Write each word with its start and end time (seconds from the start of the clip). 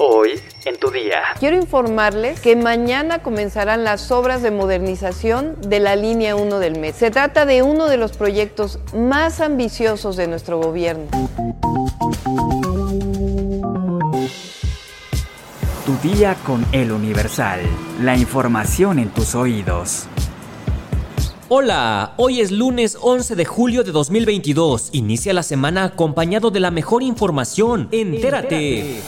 Hoy 0.00 0.40
en 0.64 0.78
tu 0.78 0.92
día. 0.92 1.22
Quiero 1.40 1.56
informarles 1.56 2.38
que 2.38 2.54
mañana 2.54 3.20
comenzarán 3.20 3.82
las 3.82 4.12
obras 4.12 4.42
de 4.42 4.52
modernización 4.52 5.56
de 5.60 5.80
la 5.80 5.96
línea 5.96 6.36
1 6.36 6.60
del 6.60 6.78
metro. 6.78 7.00
Se 7.00 7.10
trata 7.10 7.44
de 7.46 7.62
uno 7.62 7.88
de 7.88 7.96
los 7.96 8.12
proyectos 8.12 8.78
más 8.94 9.40
ambiciosos 9.40 10.16
de 10.16 10.28
nuestro 10.28 10.60
gobierno. 10.60 11.08
Tu 15.84 16.08
día 16.08 16.36
con 16.46 16.64
el 16.70 16.92
Universal. 16.92 17.58
La 18.00 18.16
información 18.16 19.00
en 19.00 19.08
tus 19.08 19.34
oídos. 19.34 20.06
Hola, 21.48 22.12
hoy 22.18 22.40
es 22.40 22.52
lunes 22.52 22.96
11 23.00 23.34
de 23.34 23.44
julio 23.44 23.82
de 23.82 23.90
2022. 23.90 24.90
Inicia 24.92 25.32
la 25.32 25.42
semana 25.42 25.82
acompañado 25.84 26.52
de 26.52 26.60
la 26.60 26.70
mejor 26.70 27.02
información. 27.02 27.88
Entérate. 27.90 29.00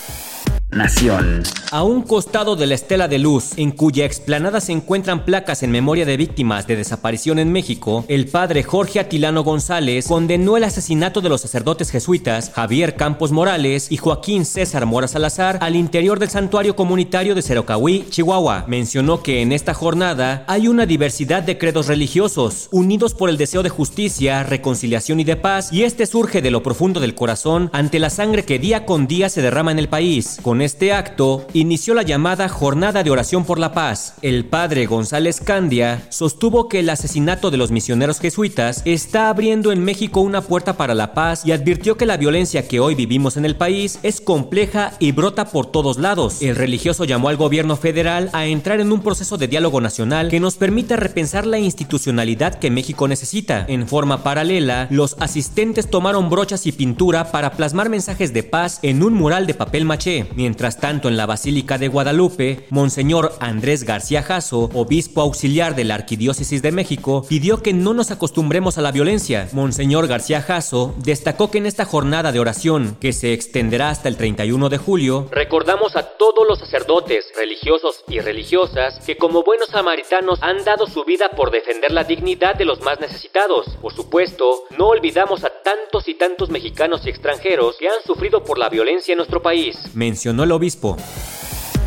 A 1.73 1.83
un 1.83 2.03
costado 2.03 2.55
de 2.55 2.69
la 2.69 2.77
Estela 2.77 3.09
de 3.09 3.19
Luz, 3.19 3.55
en 3.57 3.73
cuya 3.73 4.05
explanada 4.05 4.61
se 4.61 4.71
encuentran 4.71 5.25
placas 5.25 5.65
en 5.65 5.73
memoria 5.73 6.07
de 6.07 6.17
víctimas 6.17 6.69
de 6.69 6.77
desaparición 6.77 7.41
en 7.41 7.51
México, 7.51 8.05
el 8.07 8.29
padre 8.29 8.63
Jorge 8.63 9.01
Atilano 9.01 9.43
González 9.43 10.07
condenó 10.07 10.57
el 10.57 10.63
asesinato 10.63 11.23
de 11.23 11.29
los 11.29 11.41
sacerdotes 11.41 11.91
jesuitas 11.91 12.53
Javier 12.55 12.95
Campos 12.95 13.33
Morales 13.33 13.91
y 13.91 13.97
Joaquín 13.97 14.45
César 14.45 14.87
Mora 14.87 15.09
Salazar 15.09 15.59
al 15.61 15.75
interior 15.75 16.21
del 16.21 16.31
santuario 16.31 16.77
comunitario 16.77 17.35
de 17.35 17.43
Cerocahui, 17.43 18.07
Chihuahua. 18.09 18.65
Mencionó 18.69 19.25
que 19.25 19.43
en 19.43 19.51
esta 19.51 19.75
jornada 19.75 20.45
hay 20.47 20.69
una 20.69 20.87
diversidad 20.87 21.43
de 21.43 21.59
credos 21.59 21.89
religiosos, 21.89 22.69
unidos 22.71 23.15
por 23.15 23.29
el 23.29 23.39
deseo 23.39 23.65
de 23.65 23.71
justicia, 23.71 24.45
reconciliación 24.45 25.19
y 25.19 25.25
de 25.25 25.35
paz, 25.35 25.73
y 25.73 25.83
este 25.83 26.07
surge 26.07 26.43
de 26.43 26.53
lo 26.53 26.63
profundo 26.63 27.01
del 27.01 27.17
corazón 27.17 27.71
ante 27.73 27.99
la 27.99 28.11
sangre 28.11 28.45
que 28.45 28.61
día 28.61 28.87
con 28.87 29.09
día 29.09 29.29
se 29.29 29.43
derrama 29.43 29.73
en 29.73 29.81
el 29.81 29.89
país. 29.89 30.39
Este 30.63 30.93
acto, 30.93 31.47
inició 31.53 31.95
la 31.95 32.03
llamada 32.03 32.49
Jornada 32.49 33.03
de 33.03 33.11
Oración 33.11 33.45
por 33.45 33.59
la 33.59 33.73
Paz. 33.73 34.15
El 34.23 34.45
padre 34.45 34.87
González 34.87 35.41
Candia 35.41 36.07
sostuvo 36.09 36.69
que 36.69 36.81
el 36.81 36.91
asesinato 36.91 37.51
de 37.51 37.57
los 37.57 37.71
misioneros 37.71 38.21
jesuitas 38.21 38.83
está 38.85 39.29
abriendo 39.29 39.73
en 39.73 39.85
México 39.85 40.21
una 40.21 40.43
puerta 40.43 40.77
para 40.77 40.95
la 40.95 41.15
paz 41.15 41.45
y 41.45 41.53
advirtió 41.53 41.97
que 41.97 42.07
la 42.07 42.17
violencia 42.17 42.67
que 42.67 42.81
hoy 42.81 42.95
vivimos 42.95 43.37
en 43.37 43.45
el 43.45 43.57
país 43.57 43.99
es 44.03 44.21
compleja 44.21 44.93
y 44.99 45.13
brota 45.13 45.47
por 45.47 45.67
todos 45.67 45.99
lados. 45.99 46.43
El 46.43 46.57
religioso 46.57 47.05
llamó 47.05 47.29
al 47.29 47.37
gobierno 47.37 47.77
federal 47.77 48.31
a 48.33 48.47
entrar 48.47 48.81
en 48.81 48.93
un 48.93 49.03
proceso 49.03 49.37
de 49.37 49.49
diálogo 49.49 49.81
nacional 49.81 50.29
que 50.29 50.41
nos 50.41 50.57
permita 50.57 50.97
repensar 50.97 51.47
la 51.47 51.59
institucionalidad 51.59 52.59
que 52.59 52.71
México 52.71 53.09
necesita. 53.09 53.65
En 53.69 53.87
forma 53.89 54.23
paralela, 54.23 54.87
los 54.91 55.17
asistentes 55.21 55.89
tomaron 55.91 56.31
brochas 56.31 56.67
y 56.67 56.73
pintura 56.73 57.31
para 57.31 57.53
plasmar 57.53 57.89
mensajes 57.89 58.33
de 58.33 58.43
paz 58.43 58.79
en 58.83 59.03
un 59.03 59.15
mural 59.15 59.47
de 59.47 59.55
papel 59.55 59.85
maché. 59.85 60.29
Tanto, 60.57 61.09
en 61.09 61.17
la 61.17 61.27
Basílica 61.27 61.79
de 61.79 61.89
Guadalupe, 61.89 62.67
Monseñor 62.71 63.33
Andrés 63.41 63.85
García 63.85 64.23
Jasso, 64.23 64.71
obispo 64.75 65.21
auxiliar 65.21 65.75
de 65.75 65.85
la 65.85 65.95
Arquidiócesis 65.95 66.63
de 66.63 66.73
México, 66.73 67.25
pidió 67.29 67.63
que 67.63 67.73
no 67.73 67.95
nos 67.95 68.11
acostumbremos 68.11 68.79
a 68.79 68.83
la 68.83 68.93
violencia. 68.93 69.49
Monseñor 69.53 70.07
García 70.07 70.43
Jasso 70.43 70.95
destacó 70.99 71.51
que 71.51 71.59
en 71.59 71.67
esta 71.67 71.85
jornada 71.85 72.33
de 72.33 72.41
oración, 72.41 72.97
que 73.01 73.13
se 73.13 73.33
extenderá 73.33 73.91
hasta 73.91 74.09
el 74.09 74.17
31 74.17 74.69
de 74.69 74.79
julio, 74.79 75.29
recordamos 75.31 75.97
a 75.97 76.03
todos 76.17 76.47
los 76.47 76.59
sacerdotes, 76.59 77.27
religiosos 77.37 78.05
y 78.09 78.21
religiosas 78.21 78.99
que 79.05 79.17
como 79.17 79.43
buenos 79.43 79.69
samaritanos 79.69 80.43
han 80.43 80.65
dado 80.65 80.87
su 80.87 81.05
vida 81.05 81.31
por 81.31 81.51
defender 81.51 81.93
la 81.93 82.05
dignidad 82.05 82.55
de 82.55 82.65
los 82.65 82.81
más 82.81 83.01
necesitados. 83.01 83.67
Por 83.81 83.93
supuesto, 83.93 84.65
no 84.79 84.89
olvidamos 84.89 85.45
a 85.45 85.51
tantos 85.63 86.09
y 86.09 86.15
tantos 86.15 86.51
mexicanos 86.51 87.07
y 87.07 87.11
extranjeros 87.11 87.77
que 87.79 87.89
han 87.89 88.03
sufrido 88.05 88.43
por 88.45 88.59
la 88.59 88.69
violencia 88.69 89.13
en 89.13 89.19
nuestro 89.19 89.43
país, 89.43 89.77
mencionó 89.95 90.40
el 90.45 90.53
obispo. 90.53 90.97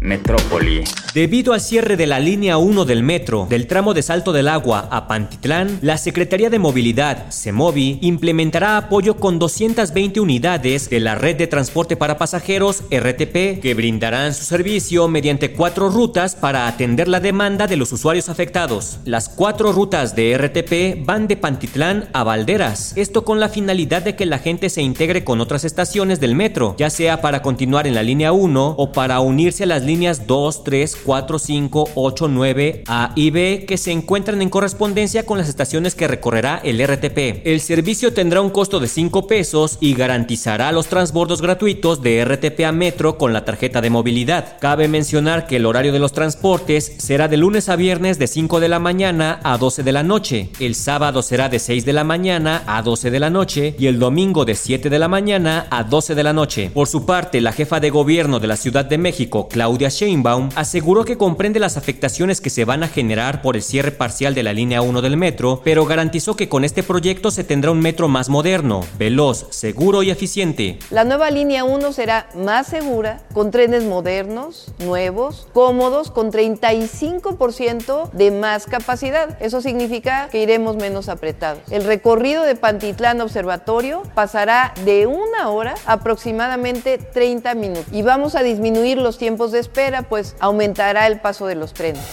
Metrópoli. 0.04 0.84
Debido 1.14 1.54
al 1.54 1.62
cierre 1.62 1.96
de 1.96 2.08
la 2.08 2.20
línea 2.20 2.58
1 2.58 2.84
del 2.84 3.04
metro 3.04 3.48
del 3.50 3.68
tramo 3.68 3.94
de 3.94 4.02
Salto 4.02 4.34
del 4.34 4.50
Agua 4.50 4.90
a 4.92 5.08
Pantitlán, 5.08 5.80
la 5.82 5.98
Secretaría 5.98 6.50
de 6.50 6.60
Movilidad, 6.60 7.32
CEMOVI, 7.32 8.00
implementará 8.02 8.76
apoyo 8.76 9.16
con 9.16 9.40
220 9.40 10.20
unidades 10.20 10.90
de 10.90 11.00
la 11.00 11.16
red 11.16 11.38
de 11.38 11.48
transporte 11.48 11.96
para 11.96 12.18
pasajeros 12.18 12.84
RTP 12.92 13.62
que 13.62 13.74
brindarán 13.76 14.34
su 14.34 14.44
servicio 14.44 15.08
mediante 15.08 15.54
cuatro 15.54 15.90
rutas 15.90 16.36
para 16.36 16.68
atender 16.68 17.08
la 17.08 17.22
demanda 17.22 17.68
de 17.68 17.78
los 17.78 17.94
usuarios 17.94 18.28
afectados. 18.28 18.98
Las 19.06 19.30
cuatro 19.30 19.72
rutas 19.72 20.18
de 20.18 20.38
RTP 20.38 21.06
van 21.06 21.30
de 21.30 21.38
Pantitlán 21.38 22.10
a 22.12 22.26
Valderas, 22.26 22.92
esto 22.98 23.24
con 23.24 23.40
la 23.40 23.48
finalidad 23.48 24.02
de 24.02 24.18
que 24.18 24.26
la 24.26 24.40
gente 24.40 24.70
se 24.70 24.82
integre 24.82 25.24
con 25.24 25.40
otras 25.40 25.64
estaciones 25.64 26.20
del 26.20 26.36
metro, 26.36 26.76
ya 26.78 26.90
sea 26.90 27.22
para 27.22 27.42
continuar 27.42 27.88
en 27.88 27.96
la 27.96 28.04
línea 28.04 28.34
1 28.34 28.76
o 28.78 28.92
para 28.92 29.22
unirse 29.22 29.64
a 29.64 29.68
las 29.68 29.84
líneas 29.84 29.93
líneas 29.94 30.26
2, 30.26 30.64
3, 30.64 30.98
4, 31.06 31.38
5, 31.38 31.90
8, 31.94 32.28
9, 32.28 32.84
A 32.88 33.12
y 33.16 33.30
B 33.30 33.66
que 33.68 33.78
se 33.78 33.92
encuentran 33.92 34.42
en 34.42 34.50
correspondencia 34.50 35.24
con 35.24 35.38
las 35.38 35.50
estaciones 35.50 35.94
que 35.94 36.08
recorrerá 36.08 36.60
el 36.64 36.84
RTP. 36.84 37.46
El 37.46 37.62
servicio 37.62 38.12
tendrá 38.12 38.42
un 38.42 38.50
costo 38.50 38.80
de 38.80 38.88
5 38.88 39.28
pesos 39.28 39.78
y 39.80 39.94
garantizará 39.94 40.72
los 40.72 40.88
transbordos 40.88 41.44
gratuitos 41.44 42.02
de 42.02 42.26
RTP 42.26 42.62
a 42.66 42.72
Metro 42.72 43.20
con 43.20 43.34
la 43.34 43.46
tarjeta 43.46 43.82
de 43.82 43.92
movilidad. 43.92 44.58
Cabe 44.60 44.88
mencionar 44.88 45.46
que 45.46 45.58
el 45.58 45.68
horario 45.68 45.94
de 45.94 46.00
los 46.00 46.12
transportes 46.12 46.96
será 46.98 47.28
de 47.28 47.38
lunes 47.38 47.70
a 47.70 47.76
viernes 47.76 48.18
de 48.18 48.26
5 48.26 48.60
de 48.60 48.70
la 48.70 48.80
mañana 48.80 49.42
a 49.44 49.60
12 49.60 49.84
de 49.84 49.92
la 49.92 50.02
noche. 50.02 50.50
El 50.60 50.74
sábado 50.74 51.22
será 51.22 51.50
de 51.50 51.60
6 51.60 51.86
de 51.86 51.94
la 51.94 52.04
mañana 52.04 52.64
a 52.66 52.82
12 52.82 53.12
de 53.12 53.20
la 53.20 53.30
noche 53.30 53.76
y 53.78 53.86
el 53.86 54.00
domingo 54.00 54.44
de 54.44 54.56
7 54.56 54.90
de 54.90 54.98
la 54.98 55.08
mañana 55.08 55.68
a 55.70 55.84
12 55.84 56.16
de 56.16 56.24
la 56.24 56.34
noche. 56.34 56.72
Por 56.74 56.88
su 56.88 57.06
parte, 57.06 57.42
la 57.42 57.52
jefa 57.52 57.80
de 57.80 57.92
gobierno 57.92 58.40
de 58.40 58.48
la 58.48 58.58
Ciudad 58.58 58.86
de 58.86 58.98
México, 58.98 59.48
Claudia 59.48 59.83
Sheinbaum 59.90 60.50
aseguró 60.56 61.04
que 61.06 61.18
comprende 61.18 61.60
las 61.60 61.78
afectaciones 61.78 62.40
que 62.40 62.52
se 62.52 62.66
van 62.66 62.84
a 62.84 62.88
generar 62.88 63.42
por 63.42 63.56
el 63.56 63.64
cierre 63.64 63.92
parcial 63.92 64.36
de 64.36 64.44
la 64.44 64.54
línea 64.54 64.84
1 64.84 65.02
del 65.02 65.18
metro, 65.18 65.62
pero 65.64 65.86
garantizó 65.86 66.36
que 66.36 66.50
con 66.50 66.64
este 66.64 66.84
proyecto 66.84 67.32
se 67.32 67.44
tendrá 67.44 67.72
un 67.72 67.80
metro 67.80 68.08
más 68.08 68.30
moderno, 68.30 68.82
veloz, 69.00 69.48
seguro 69.50 70.04
y 70.04 70.12
eficiente. 70.12 70.78
La 70.92 71.04
nueva 71.04 71.32
línea 71.32 71.64
1 71.64 71.94
será 71.94 72.30
más 72.36 72.68
segura, 72.68 73.22
con 73.34 73.50
trenes 73.50 73.84
modernos, 73.84 74.72
nuevos, 74.80 75.48
cómodos, 75.54 76.12
con 76.12 76.32
35% 76.32 78.12
de 78.12 78.30
más 78.30 78.68
capacidad. 78.68 79.42
Eso 79.42 79.62
significa 79.62 80.28
que 80.30 80.44
iremos 80.44 80.76
menos 80.76 81.10
apretados. 81.10 81.64
El 81.72 81.86
recorrido 81.86 82.44
de 82.44 82.56
Pantitlán 82.56 83.22
Observatorio 83.22 84.04
pasará 84.14 84.74
de 84.86 85.08
una 85.08 85.50
hora 85.50 85.74
a 85.88 86.04
aproximadamente 86.04 86.98
30 86.98 87.56
minutos 87.56 87.86
y 87.94 88.02
vamos 88.02 88.36
a 88.36 88.44
disminuir 88.44 88.98
los 88.98 89.18
tiempos 89.18 89.54
de 89.54 89.60
espera, 89.60 89.73
pues 90.08 90.36
aumentará 90.40 91.08
el 91.08 91.20
paso 91.20 91.48
de 91.48 91.56
los 91.56 91.74
trenes. 91.74 92.04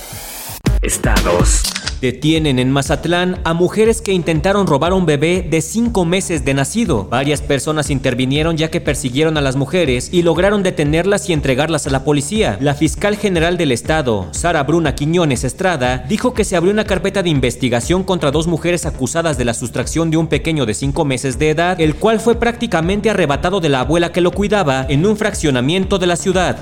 Estados. 0.83 1.63
Detienen 2.01 2.59
en 2.59 2.71
Mazatlán 2.71 3.43
a 3.45 3.53
mujeres 3.53 4.01
que 4.01 4.15
intentaron 4.15 4.67
robar 4.67 4.93
a 4.93 4.95
un 4.95 5.05
bebé 5.05 5.47
de 5.49 5.61
5 5.61 6.07
meses 6.07 6.47
de 6.47 6.55
nacido. 6.55 7.05
Varias 7.05 7.43
personas 7.43 7.91
intervinieron 7.91 8.57
ya 8.57 8.71
que 8.71 8.81
persiguieron 8.81 9.37
a 9.37 9.43
las 9.43 9.57
mujeres 9.57 10.09
y 10.11 10.23
lograron 10.23 10.63
detenerlas 10.63 11.29
y 11.29 11.35
entregarlas 11.35 11.87
a 11.87 11.91
la 11.91 12.03
policía. 12.03 12.57
La 12.63 12.73
fiscal 12.73 13.19
general 13.19 13.59
del 13.59 13.73
estado, 13.73 14.29
Sara 14.31 14.63
Bruna 14.63 14.95
Quiñones 14.95 15.45
Estrada, 15.45 15.99
dijo 16.09 16.33
que 16.33 16.45
se 16.45 16.57
abrió 16.57 16.73
una 16.73 16.87
carpeta 16.87 17.23
de 17.23 17.29
investigación 17.29 18.03
contra 18.03 18.31
dos 18.31 18.47
mujeres 18.47 18.87
acusadas 18.87 19.37
de 19.37 19.45
la 19.45 19.53
sustracción 19.53 20.11
de 20.11 20.17
un 20.17 20.29
pequeño 20.29 20.65
de 20.65 20.73
5 20.73 21.05
meses 21.05 21.39
de 21.39 21.51
edad, 21.51 21.79
el 21.79 21.97
cual 21.97 22.21
fue 22.21 22.37
prácticamente 22.37 23.11
arrebatado 23.11 23.61
de 23.61 23.69
la 23.69 23.81
abuela 23.81 24.11
que 24.11 24.23
lo 24.23 24.31
cuidaba 24.31 24.87
en 24.89 25.05
un 25.05 25.19
fraccionamiento 25.19 25.99
de 25.99 26.07
la 26.07 26.17
ciudad. 26.17 26.57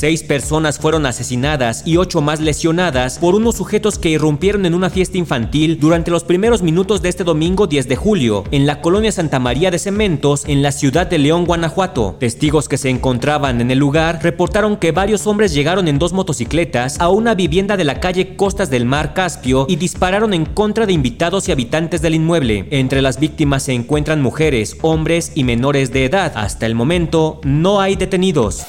Seis 0.00 0.22
personas 0.22 0.78
fueron 0.78 1.04
asesinadas 1.04 1.82
y 1.84 1.98
ocho 1.98 2.22
más 2.22 2.40
lesionadas 2.40 3.18
por 3.18 3.34
unos 3.34 3.56
sujetos 3.56 3.98
que 3.98 4.08
irrumpieron 4.08 4.64
en 4.64 4.72
una 4.72 4.88
fiesta 4.88 5.18
infantil 5.18 5.78
durante 5.78 6.10
los 6.10 6.24
primeros 6.24 6.62
minutos 6.62 7.02
de 7.02 7.10
este 7.10 7.22
domingo 7.22 7.66
10 7.66 7.86
de 7.86 7.96
julio, 7.96 8.44
en 8.50 8.64
la 8.64 8.80
colonia 8.80 9.12
Santa 9.12 9.38
María 9.38 9.70
de 9.70 9.78
Cementos, 9.78 10.44
en 10.46 10.62
la 10.62 10.72
ciudad 10.72 11.06
de 11.06 11.18
León, 11.18 11.44
Guanajuato. 11.44 12.16
Testigos 12.18 12.66
que 12.66 12.78
se 12.78 12.88
encontraban 12.88 13.60
en 13.60 13.70
el 13.70 13.78
lugar 13.78 14.20
reportaron 14.22 14.78
que 14.78 14.90
varios 14.90 15.26
hombres 15.26 15.52
llegaron 15.52 15.86
en 15.86 15.98
dos 15.98 16.14
motocicletas 16.14 16.98
a 16.98 17.10
una 17.10 17.34
vivienda 17.34 17.76
de 17.76 17.84
la 17.84 18.00
calle 18.00 18.36
Costas 18.36 18.70
del 18.70 18.86
Mar 18.86 19.12
Caspio 19.12 19.66
y 19.68 19.76
dispararon 19.76 20.32
en 20.32 20.46
contra 20.46 20.86
de 20.86 20.94
invitados 20.94 21.46
y 21.46 21.52
habitantes 21.52 22.00
del 22.00 22.14
inmueble. 22.14 22.66
Entre 22.70 23.02
las 23.02 23.20
víctimas 23.20 23.64
se 23.64 23.74
encuentran 23.74 24.22
mujeres, 24.22 24.78
hombres 24.80 25.32
y 25.34 25.44
menores 25.44 25.92
de 25.92 26.06
edad. 26.06 26.32
Hasta 26.36 26.64
el 26.64 26.74
momento 26.74 27.42
no 27.44 27.82
hay 27.82 27.96
detenidos. 27.96 28.64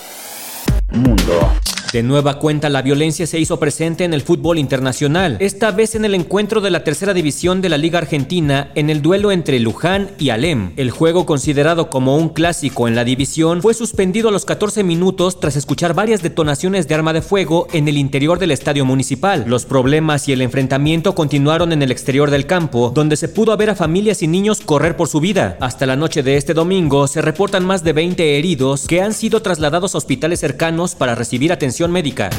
Mundo. 0.91 1.60
De 1.91 2.03
nueva 2.03 2.39
cuenta, 2.39 2.69
la 2.69 2.81
violencia 2.81 3.27
se 3.27 3.37
hizo 3.37 3.59
presente 3.59 4.05
en 4.05 4.13
el 4.13 4.21
fútbol 4.21 4.57
internacional, 4.57 5.35
esta 5.41 5.71
vez 5.71 5.93
en 5.93 6.05
el 6.05 6.15
encuentro 6.15 6.61
de 6.61 6.71
la 6.71 6.85
tercera 6.85 7.13
división 7.13 7.59
de 7.59 7.67
la 7.67 7.77
Liga 7.77 7.99
Argentina 7.99 8.71
en 8.75 8.89
el 8.89 9.01
duelo 9.01 9.29
entre 9.33 9.59
Luján 9.59 10.11
y 10.17 10.29
Alem. 10.29 10.71
El 10.77 10.89
juego, 10.89 11.25
considerado 11.25 11.89
como 11.89 12.15
un 12.15 12.29
clásico 12.29 12.87
en 12.87 12.95
la 12.95 13.03
división, 13.03 13.61
fue 13.61 13.73
suspendido 13.73 14.29
a 14.29 14.31
los 14.31 14.45
14 14.45 14.85
minutos 14.85 15.41
tras 15.41 15.57
escuchar 15.57 15.93
varias 15.93 16.21
detonaciones 16.21 16.87
de 16.87 16.95
arma 16.95 17.11
de 17.11 17.21
fuego 17.21 17.67
en 17.73 17.89
el 17.89 17.97
interior 17.97 18.39
del 18.39 18.51
estadio 18.51 18.85
municipal. 18.85 19.43
Los 19.45 19.65
problemas 19.65 20.29
y 20.29 20.31
el 20.31 20.41
enfrentamiento 20.41 21.13
continuaron 21.13 21.73
en 21.73 21.81
el 21.81 21.91
exterior 21.91 22.31
del 22.31 22.45
campo, 22.45 22.93
donde 22.95 23.17
se 23.17 23.27
pudo 23.27 23.57
ver 23.57 23.69
a 23.69 23.75
familias 23.75 24.23
y 24.23 24.29
niños 24.29 24.61
correr 24.61 24.95
por 24.95 25.09
su 25.09 25.19
vida. 25.19 25.57
Hasta 25.59 25.85
la 25.85 25.97
noche 25.97 26.23
de 26.23 26.37
este 26.37 26.53
domingo 26.53 27.07
se 27.07 27.21
reportan 27.21 27.65
más 27.65 27.83
de 27.83 27.91
20 27.91 28.37
heridos 28.37 28.87
que 28.87 29.01
han 29.01 29.13
sido 29.13 29.41
trasladados 29.41 29.93
a 29.93 29.97
hospitales 29.97 30.39
cercanos 30.39 30.95
para 30.95 31.15
recibir 31.15 31.51
atención 31.51 31.80
médica. 31.89 32.29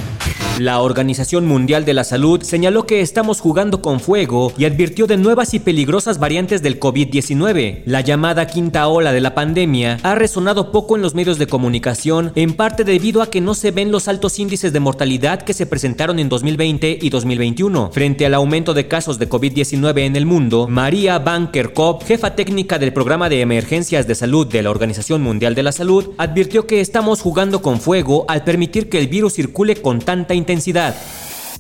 La 0.59 0.83
Organización 0.83 1.47
Mundial 1.47 1.87
de 1.87 1.95
la 1.95 2.05
Salud 2.05 2.43
señaló 2.43 2.85
que 2.85 3.01
estamos 3.01 3.41
jugando 3.41 3.81
con 3.81 4.01
fuego 4.01 4.53
y 4.59 4.67
advirtió 4.67 5.07
de 5.07 5.17
nuevas 5.17 5.55
y 5.55 5.61
peligrosas 5.61 6.19
variantes 6.19 6.63
del 6.63 6.79
COVID-19. 6.79 7.83
La 7.87 8.03
llamada 8.03 8.47
quinta 8.47 8.87
ola 8.87 9.13
de 9.13 9.23
la 9.23 9.35
pandemia 9.35 9.99
ha 10.03 10.15
resonado 10.15 10.71
poco 10.71 10.95
en 10.95 11.03
los 11.03 11.15
medios 11.15 11.39
de 11.39 11.47
comunicación, 11.47 12.33
en 12.35 12.53
parte 12.53 12.85
debido 12.85 13.23
a 13.23 13.31
que 13.31 13.41
no 13.41 13.55
se 13.55 13.71
ven 13.71 13.91
los 13.91 14.09
altos 14.09 14.39
índices 14.39 14.75
de 14.75 14.81
mortalidad 14.81 15.41
que 15.41 15.55
se 15.55 15.65
presentaron 15.65 16.19
en 16.19 16.29
2020 16.29 16.99
y 17.01 17.09
2021. 17.09 17.91
Frente 17.91 18.27
al 18.27 18.35
aumento 18.35 18.75
de 18.75 18.89
casos 18.89 19.19
de 19.19 19.31
COVID-19 19.31 20.01
en 20.01 20.17
el 20.17 20.27
mundo, 20.27 20.69
María 20.69 21.19
Van 21.19 21.51
Kerkhove, 21.51 22.05
jefa 22.05 22.35
técnica 22.37 22.79
del 22.79 22.93
programa 22.93 23.31
de 23.31 23.41
emergencias 23.41 24.07
de 24.07 24.15
salud 24.15 24.47
de 24.47 24.63
la 24.63 24.71
Organización 24.71 25.23
Mundial 25.23 25.55
de 25.55 25.63
la 25.63 25.73
Salud, 25.73 26.11
advirtió 26.19 26.67
que 26.67 26.83
estamos 26.83 27.23
jugando 27.23 27.63
con 27.63 27.81
fuego 27.81 28.27
al 28.29 28.45
permitir 28.45 28.91
que 28.91 28.99
el 28.99 29.09
virus 29.09 29.33
circule 29.33 29.77
con 29.77 29.99
tanta 29.99 30.35
intensidad. 30.43 30.95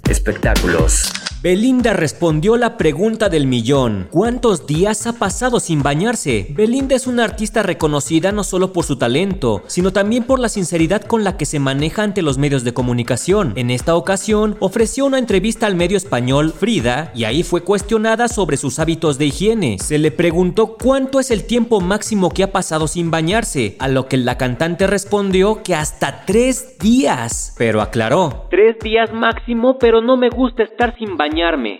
Espectáculos. 0.08 1.31
Belinda 1.42 1.92
respondió 1.92 2.56
la 2.56 2.76
pregunta 2.76 3.28
del 3.28 3.48
millón. 3.48 4.06
¿Cuántos 4.12 4.64
días 4.64 5.08
ha 5.08 5.14
pasado 5.14 5.58
sin 5.58 5.82
bañarse? 5.82 6.46
Belinda 6.50 6.94
es 6.94 7.08
una 7.08 7.24
artista 7.24 7.64
reconocida 7.64 8.30
no 8.30 8.44
solo 8.44 8.72
por 8.72 8.84
su 8.84 8.94
talento, 8.94 9.60
sino 9.66 9.92
también 9.92 10.22
por 10.22 10.38
la 10.38 10.48
sinceridad 10.48 11.02
con 11.02 11.24
la 11.24 11.36
que 11.36 11.44
se 11.44 11.58
maneja 11.58 12.04
ante 12.04 12.22
los 12.22 12.38
medios 12.38 12.62
de 12.62 12.72
comunicación. 12.72 13.54
En 13.56 13.72
esta 13.72 13.96
ocasión, 13.96 14.54
ofreció 14.60 15.04
una 15.04 15.18
entrevista 15.18 15.66
al 15.66 15.74
medio 15.74 15.96
español 15.96 16.52
Frida 16.52 17.10
y 17.12 17.24
ahí 17.24 17.42
fue 17.42 17.64
cuestionada 17.64 18.28
sobre 18.28 18.56
sus 18.56 18.78
hábitos 18.78 19.18
de 19.18 19.24
higiene. 19.24 19.78
Se 19.80 19.98
le 19.98 20.12
preguntó 20.12 20.76
cuánto 20.80 21.18
es 21.18 21.32
el 21.32 21.42
tiempo 21.44 21.80
máximo 21.80 22.30
que 22.30 22.44
ha 22.44 22.52
pasado 22.52 22.86
sin 22.86 23.10
bañarse, 23.10 23.74
a 23.80 23.88
lo 23.88 24.06
que 24.06 24.16
la 24.16 24.38
cantante 24.38 24.86
respondió 24.86 25.64
que 25.64 25.74
hasta 25.74 26.24
tres 26.24 26.78
días. 26.78 27.52
Pero 27.58 27.80
aclaró, 27.80 28.46
tres 28.48 28.78
días 28.78 29.12
máximo, 29.12 29.76
pero 29.80 30.00
no 30.00 30.16
me 30.16 30.28
gusta 30.28 30.62
estar 30.62 30.96
sin 30.96 31.16
bañarse 31.16 31.31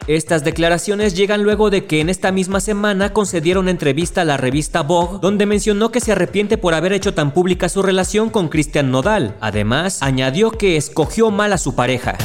estas 0.06 0.44
declaraciones 0.44 1.14
llegan 1.14 1.43
luego 1.43 1.69
de 1.69 1.84
que 1.84 2.00
en 2.00 2.08
esta 2.08 2.32
misma 2.32 2.60
semana 2.60 3.12
concedieron 3.12 3.69
entrevista 3.69 4.22
a 4.22 4.25
la 4.25 4.37
revista 4.37 4.82
Vogue, 4.82 5.19
donde 5.20 5.46
mencionó 5.46 5.90
que 5.90 6.00
se 6.00 6.12
arrepiente 6.12 6.56
por 6.56 6.75
haber 6.75 6.93
hecho 6.93 7.12
tan 7.12 7.32
pública 7.32 7.69
su 7.69 7.82
relación 7.82 8.31
con 8.31 8.49
Christian 8.49 8.90
Nodal. 8.90 9.37
Además, 9.40 10.02
añadió 10.02 10.50
que 10.50 10.76
escogió 10.76 11.31
mal 11.31 11.52
a 11.52 11.58
su 11.58 11.75
pareja. 11.75 12.16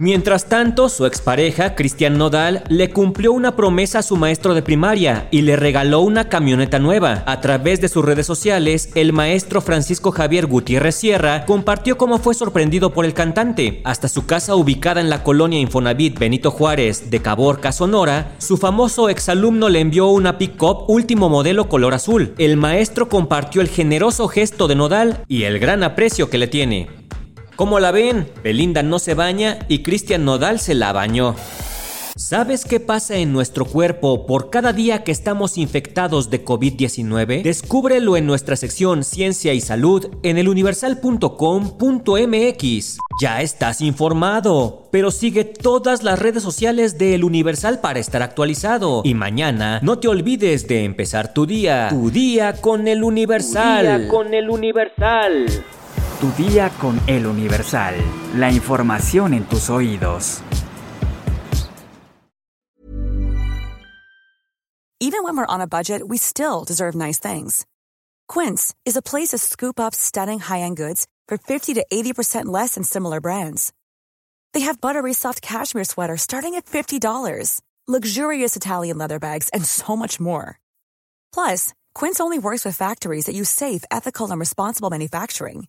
Mientras 0.00 0.46
tanto, 0.48 0.88
su 0.88 1.06
expareja, 1.06 1.76
Cristian 1.76 2.18
Nodal, 2.18 2.64
le 2.68 2.90
cumplió 2.90 3.32
una 3.32 3.54
promesa 3.54 4.00
a 4.00 4.02
su 4.02 4.16
maestro 4.16 4.52
de 4.54 4.62
primaria 4.62 5.28
y 5.30 5.42
le 5.42 5.54
regaló 5.54 6.00
una 6.00 6.28
camioneta 6.28 6.80
nueva. 6.80 7.22
A 7.26 7.40
través 7.40 7.80
de 7.80 7.88
sus 7.88 8.04
redes 8.04 8.26
sociales, 8.26 8.90
el 8.96 9.12
maestro 9.12 9.60
Francisco 9.60 10.10
Javier 10.10 10.46
Gutiérrez 10.46 10.96
Sierra 10.96 11.46
compartió 11.46 11.96
cómo 11.96 12.18
fue 12.18 12.34
sorprendido 12.34 12.92
por 12.92 13.04
el 13.04 13.14
cantante. 13.14 13.82
Hasta 13.84 14.08
su 14.08 14.26
casa 14.26 14.56
ubicada 14.56 15.00
en 15.00 15.10
la 15.10 15.22
colonia 15.22 15.60
Infonavit 15.60 16.18
Benito 16.18 16.50
Juárez 16.50 17.10
de 17.10 17.22
Caborca, 17.22 17.70
Sonora, 17.70 18.32
su 18.38 18.56
famoso 18.56 19.08
exalumno 19.08 19.68
le 19.68 19.78
envió 19.78 20.08
una 20.08 20.38
pick-up 20.38 20.84
último 20.88 21.28
modelo 21.28 21.68
color 21.68 21.94
azul. 21.94 22.34
El 22.38 22.56
maestro 22.56 23.08
compartió 23.08 23.60
el 23.60 23.68
generoso 23.68 24.26
gesto 24.26 24.66
de 24.66 24.74
Nodal 24.74 25.24
y 25.28 25.44
el 25.44 25.60
gran 25.60 25.84
aprecio 25.84 26.30
que 26.30 26.38
le 26.38 26.48
tiene. 26.48 27.03
¿Cómo 27.56 27.78
la 27.78 27.92
ven? 27.92 28.26
Belinda 28.42 28.82
no 28.82 28.98
se 28.98 29.14
baña 29.14 29.60
y 29.68 29.84
Cristian 29.84 30.24
Nodal 30.24 30.58
se 30.58 30.74
la 30.74 30.92
bañó. 30.92 31.36
¿Sabes 32.16 32.64
qué 32.64 32.80
pasa 32.80 33.16
en 33.16 33.32
nuestro 33.32 33.64
cuerpo 33.64 34.26
por 34.26 34.50
cada 34.50 34.72
día 34.72 35.04
que 35.04 35.12
estamos 35.12 35.58
infectados 35.58 36.30
de 36.30 36.44
COVID-19? 36.44 37.42
Descúbrelo 37.42 38.16
en 38.16 38.26
nuestra 38.26 38.56
sección 38.56 39.04
Ciencia 39.04 39.52
y 39.52 39.60
Salud 39.60 40.08
en 40.22 40.38
eluniversal.com.mx. 40.38 42.98
Ya 43.20 43.42
estás 43.42 43.80
informado, 43.80 44.88
pero 44.90 45.10
sigue 45.10 45.44
todas 45.44 46.02
las 46.02 46.18
redes 46.18 46.42
sociales 46.42 46.98
de 46.98 47.14
El 47.14 47.24
Universal 47.24 47.80
para 47.80 47.98
estar 47.98 48.22
actualizado. 48.22 49.02
Y 49.04 49.14
mañana 49.14 49.80
no 49.82 49.98
te 49.98 50.08
olvides 50.08 50.66
de 50.66 50.84
empezar 50.84 51.34
tu 51.34 51.46
día. 51.46 51.88
Tu 51.90 52.10
día 52.10 52.60
con 52.60 52.88
El 52.88 53.04
Universal. 53.04 53.84
Tu 53.84 53.98
día 53.98 54.08
con 54.08 54.34
El 54.34 54.50
Universal. 54.50 55.46
Tu 56.24 56.42
día 56.42 56.70
con 56.80 56.98
El 57.06 57.26
Universal. 57.26 57.96
La 58.38 58.50
información 58.50 59.34
en 59.34 59.44
tus 59.44 59.68
oídos. 59.68 60.40
Even 65.00 65.22
when 65.22 65.36
we're 65.36 65.44
on 65.44 65.60
a 65.60 65.66
budget, 65.66 66.00
we 66.08 66.16
still 66.16 66.64
deserve 66.64 66.94
nice 66.94 67.18
things. 67.18 67.66
Quince 68.26 68.74
is 68.86 68.96
a 68.96 69.02
place 69.02 69.32
to 69.32 69.38
scoop 69.38 69.78
up 69.78 69.94
stunning 69.94 70.38
high-end 70.40 70.78
goods 70.78 71.06
for 71.28 71.36
50 71.36 71.74
to 71.74 71.84
80% 71.92 72.46
less 72.46 72.76
than 72.76 72.84
similar 72.84 73.20
brands. 73.20 73.74
They 74.54 74.60
have 74.60 74.80
buttery 74.80 75.12
soft 75.12 75.42
cashmere 75.42 75.84
sweaters 75.84 76.22
starting 76.22 76.54
at 76.54 76.64
$50, 76.64 77.60
luxurious 77.86 78.56
Italian 78.56 78.96
leather 78.96 79.18
bags, 79.18 79.50
and 79.50 79.62
so 79.62 79.94
much 79.94 80.18
more. 80.18 80.58
Plus, 81.34 81.74
Quince 81.94 82.18
only 82.18 82.38
works 82.38 82.64
with 82.64 82.74
factories 82.74 83.26
that 83.26 83.34
use 83.34 83.50
safe, 83.50 83.84
ethical, 83.90 84.30
and 84.30 84.40
responsible 84.40 84.88
manufacturing. 84.88 85.68